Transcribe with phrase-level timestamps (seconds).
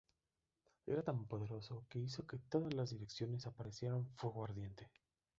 [0.87, 4.89] Era tan poderoso que hizo que en todas las direcciones apareciera fuego ardiente.